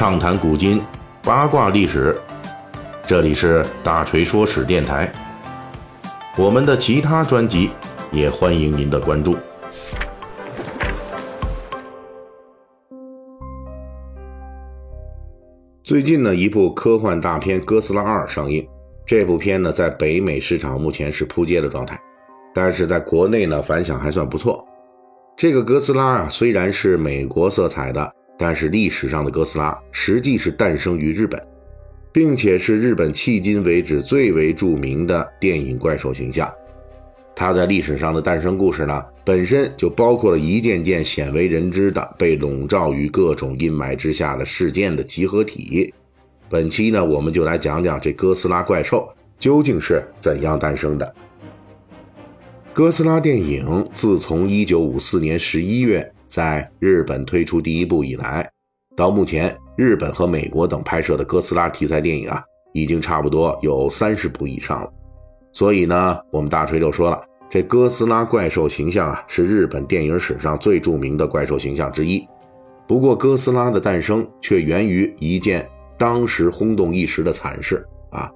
[0.00, 0.80] 畅谈古今，
[1.22, 2.18] 八卦历史。
[3.06, 5.12] 这里是大锤说史电台。
[6.38, 7.68] 我们的其他专辑
[8.10, 9.36] 也欢迎您的关注。
[15.82, 18.66] 最近呢，一部科幻大片《哥斯拉二》上映。
[19.04, 22.00] 这部片呢，在北美市场目前是扑街的状态，
[22.54, 24.66] 但是在国内呢，反响还算不错。
[25.36, 28.14] 这个哥斯拉啊，虽然是美国色彩的。
[28.40, 31.38] 但是历史上的哥斯拉实际是诞生于日本，
[32.10, 36.50] 并且是日本迄今为止最为著名的电影怪兽形象。
[37.36, 45.92] 它在历史上的诞生故事呢，本身就包括了一件件鲜为人知的被笼罩于各种阴霾之下的事件的集合体。
[46.48, 49.06] 本期呢，我们就来讲讲这哥斯拉怪兽
[49.38, 51.14] 究竟是怎样诞生的。
[52.72, 56.12] 哥斯拉电影自从1954年11月。
[56.30, 58.48] 在日本推出第一部以来，
[58.96, 62.40] 到目前，日本和美国等拍摄的哥斯拉题材电影啊，
[62.72, 64.88] 已经差不多有三十部以上了。
[65.52, 72.24] 所以呢，我们大锤就说了，这哥斯拉怪兽形象啊，是日本电影史上最著名的怪兽形象之一。
[72.86, 78.30] 不过，哥斯拉的诞生却源于一件当时轰动一时的惨事啊，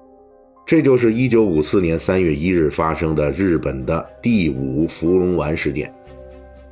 [0.65, 5.89] 这就是一九五四年三月一日发生的日本的第五福龙丸事件。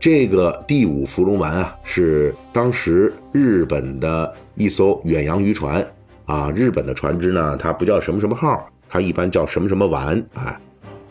[0.03, 5.81] 这个第五芙蓉丸啊，是当时日本的一艘远洋渔船
[6.25, 6.51] 啊。
[6.53, 10.59] 日本的船只呢，它不叫什么什么号，它一般叫什么什么丸啊。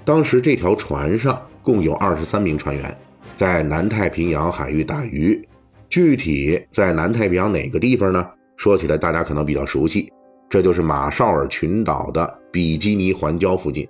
[0.05, 2.95] 当时这条船上共有二十三名船员，
[3.35, 5.43] 在南太平洋海域打鱼。
[5.89, 8.29] 具体在南太平洋哪个地方呢？
[8.59, 10.13] 说起来大家可能比较熟悉，
[10.51, 13.89] 这就是马绍尔群岛的比基尼环礁附近。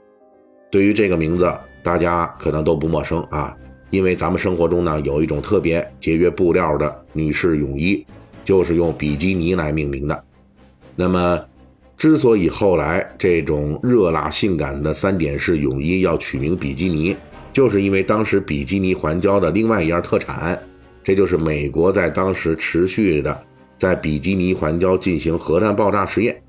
[0.71, 3.53] 对于这个名字，大家可能都不陌生啊。
[3.93, 8.05] 因为咱们生活中呢有一种特别节约布料的女士泳衣，
[8.43, 10.25] 就是用比基尼来命名的。
[10.97, 11.39] 那么，
[11.99, 17.15] 之所以后来这种热辣性感的三点式泳衣要取名比基尼，
[17.53, 20.59] 就是因为当时比基尼环礁的另外一样特产，
[21.05, 23.39] 这就是美国在当时持续的
[23.77, 26.43] 在比基尼环礁进行核弹爆炸实验，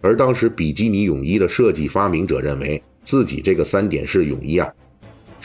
[0.00, 4.72] 而当时比基尼泳衣的设计发明者认为自己这个三点式泳衣啊。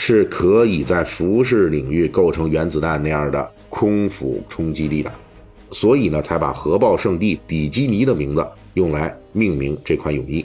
[0.04, 5.12] 是可以在辐射领域构成原子弹那样的空腹冲击力的，
[5.70, 10.44] 所以呢，才把核爆圣地比基尼的名字用来命名这款泳衣。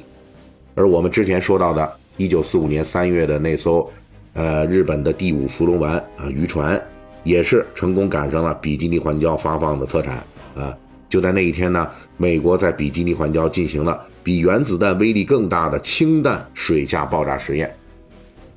[0.75, 3.91] 而我们之前说到的1945年3月的那艘，
[4.35, 6.79] 呃，日本的第五福龙丸啊渔船，
[7.25, 10.23] 也是成功赶上了比基尼环礁发放的特产
[10.55, 10.77] 啊。
[11.09, 17.75] 就在那一天呢，美国在比基尼环礁进行了比原子弹威力更大的氢弹水下爆炸实验。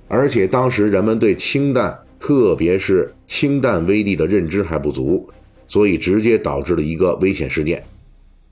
[0.10, 5.30] 而且当时人们对氢弹，特别是氢弹威力的认知还不足，
[5.68, 7.82] 所以直接导致了一个危险事件。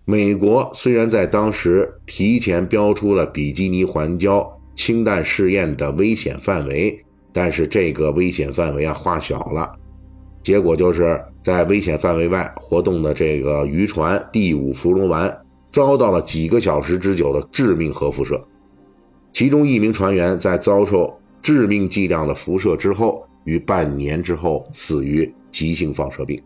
[0.06, 6.98] 美国虽然在当时提前标出了比基尼环礁氢弹试验的危险范围，
[7.34, 9.74] 但是这个危险范围啊画小了，
[10.44, 15.36] 结果就是在危险范围外活动的这个渔船第五福龙丸
[15.72, 18.40] 遭到了几个小时之久的致命核辐射，
[19.34, 21.12] 其中一名船员在遭受。
[21.42, 26.42] 致命剂量的辐射之后，于半年之后死于急性放射病。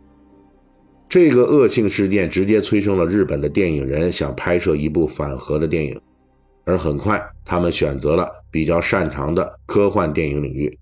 [1.10, 6.00] 这个恶性事件直接催生了日本的电影人想拍摄一部反核的电影，
[6.64, 10.74] 而很快他们选择了比较擅长的科幻电影领域。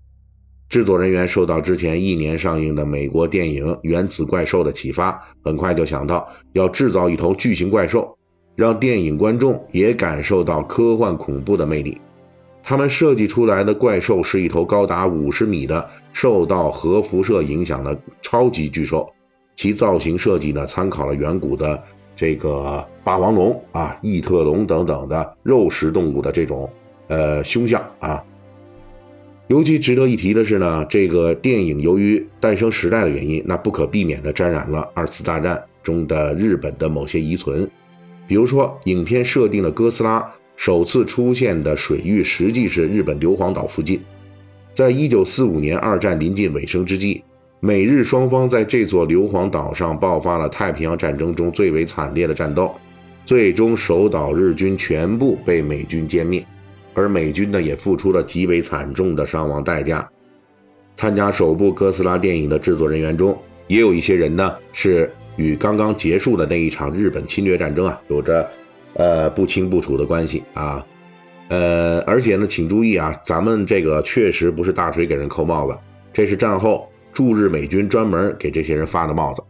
[0.68, 8.16] 制作人员受到之前一年上映的美国电影《原子怪兽》的启发，很快就想到要制造一头巨型怪兽，
[8.54, 12.00] 让电影观众也感受到科幻恐怖的魅力。
[12.70, 19.12] 他们设计出来的怪兽是一头高达五十米的、受到核辐射影响的超级巨兽，
[19.56, 21.82] 其造型设计呢参考了远古的
[22.14, 26.70] 这个霸王龙啊、异特龙等等的肉食动物的这种
[27.08, 28.22] 呃凶相啊。
[29.48, 37.68] 尤其值得一提的是呢，这个电影由于诞生时代的原因，那不可避免地沾染了二次大战中的日本的某些遗存，
[38.28, 40.32] 比如说影片设定的哥斯拉。
[40.60, 43.98] 首次出现的水域实际是日本硫磺岛附近。
[44.74, 47.24] 在一九四五年二战临近尾声之际，
[47.60, 52.74] 美日双方在这座硫磺岛上爆发了太平洋战争中最为惨烈的战斗，
[53.24, 56.44] 最终守岛日军全部被美军歼灭，
[56.92, 60.06] 而美军呢也付出了极为惨重的伤亡代价。
[60.94, 63.34] 参加首部哥斯拉电影的制作人员中，
[63.66, 68.46] 也有一些人呢是与刚刚结束的那一场日本侵略战争啊有着。
[68.94, 70.84] 呃，不清不楚的关系啊，
[71.48, 75.78] 呃，而且呢，请注意啊，咱们这个确实不是大锤给人扣帽子，
[76.12, 79.42] 这是战后驻日美军专门给这些人发的帽子。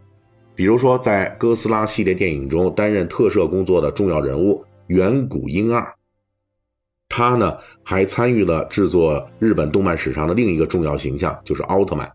[0.53, 5.91] 比如说，在哥斯拉系列电影中担任特摄工作的重要人物远古婴二，
[7.09, 12.11] 他呢还参与了制作日本动漫史上的另一个重要形象，就是奥特曼。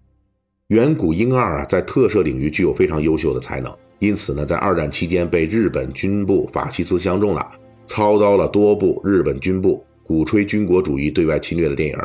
[0.69, 7.51] 远古婴二啊，在特摄领域具有非常优秀的才能，因此呢，在二战期间被日本军部法西斯相中了，
[7.87, 11.99] 操刀了多部日本军部鼓吹军国主义、对外侵略的电影，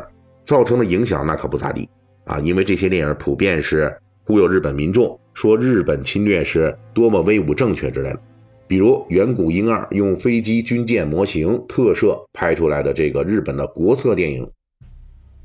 [0.45, 1.89] 造成的影响那可不咋地
[2.25, 3.95] 啊，因为这些电影普遍是
[4.25, 5.17] 忽悠日本民众。
[5.33, 8.19] 说日本侵略是多么威武正确之类的，
[8.67, 14.45] 比如《远古婴二》用飞机、军舰模型特摄拍出来的这个日本的国策电影，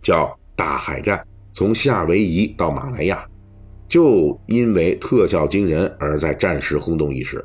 [0.03, 0.25] 叫
[0.57, 1.19] 《大海战》，
[1.53, 3.25] 从夏威夷到马来亚，
[3.89, 7.45] 就因为特效惊人而在战时轰动一时。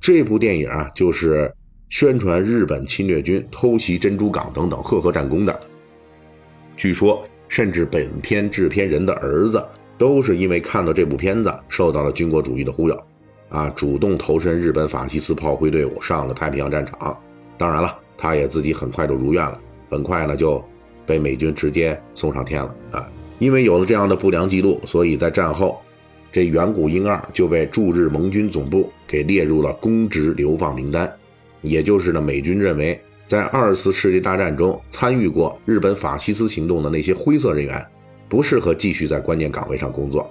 [0.00, 1.52] 这部电影啊，就是
[1.88, 5.60] 宣传日本侵略军偷袭珍珠港等等赫赫战功的。
[6.76, 9.64] 据说，甚至本片制片人的儿子。
[9.98, 13.02] 都是因为看到这部片子，受到了军国主义的忽悠，
[13.50, 17.16] 啊，主动投身日本法西斯炮灰队伍，上了太平洋战场。
[17.56, 20.60] 当然了，他也自己很快就如愿了，很快呢就
[21.06, 23.08] 被美军直接送上天了啊！
[23.42, 25.80] 因为有了这样的不良记录，所以在战后，
[26.30, 31.12] 这远古婴二就被驻日盟军总部给列入了公职流放名单，
[31.60, 32.96] 也就是呢，美军认为
[33.26, 37.84] 在二次世界大战中参与过日本法西斯行动的那些灰色人员。
[38.28, 40.30] 不适合继续在关键岗位上工作。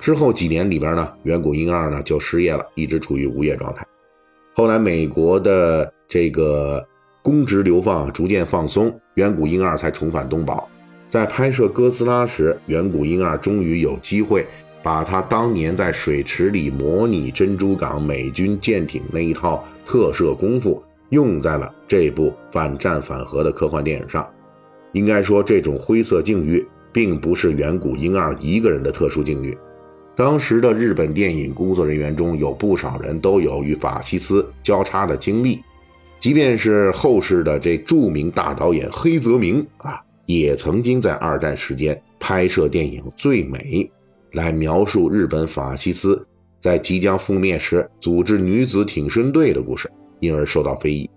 [0.00, 3.86] 之后几年里边呢，远古婴二呢就失业了，一直处于无业状态。
[4.56, 6.84] 后来美国的这个
[7.22, 10.68] 公职流放逐渐放松，远古婴二才重返东宝。
[11.10, 14.46] 在拍摄哥斯拉时，远古婴二终于有机会
[14.82, 24.26] 把他当年在水池里模拟珍珠港美军舰艇那一套特摄功夫用在了这部反战反核的科幻电影上。
[24.92, 26.66] 应该说，这种灰色境遇。
[26.92, 29.56] 并不是远古婴二一个人的特殊境遇，
[30.16, 35.60] 当时的日本电影工作人员中有不少人都有与法西斯交叉的经历，
[36.18, 40.02] 即便是后世的这著名大导演黑泽明啊，
[40.38, 43.58] 也曾经在二战时间拍摄电影《最美》，
[44.32, 46.24] 来描述日本法西斯
[46.60, 49.90] 在即将覆灭时组织女子挺身队的故事，
[50.20, 51.08] 因而受到非议。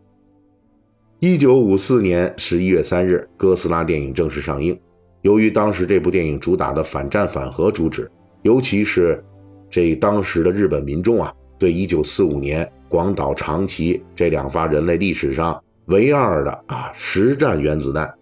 [1.19, 4.77] 一九五四年十一月三日，哥斯拉电影正式上映。
[5.21, 8.09] 由于当时这部电影主打的反战反核主旨，
[8.41, 9.23] 尤其是
[9.69, 18.13] 这当时的日本民众啊，对1945年广岛、长崎这两发人类历史上唯二的啊实战原子弹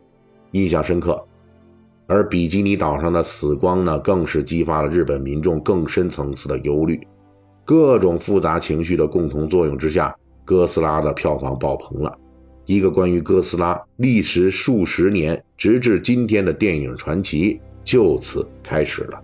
[0.51, 1.23] 印象深刻，
[2.07, 6.99] 而比基尼岛上的死光呢，更是激发了日本民众更深层次的忧虑。
[7.63, 10.13] 各种复杂情绪的共同作用之下，
[10.43, 12.17] 哥斯拉的票房爆棚了。
[12.65, 19.21] 一个关于哥斯拉历时数十年，直至今天的电影传奇就此开始了。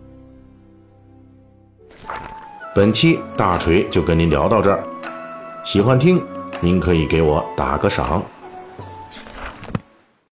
[2.73, 4.83] 本期大锤就跟您聊到这儿，
[5.65, 6.21] 喜欢听
[6.61, 8.23] 您可以给我打个赏。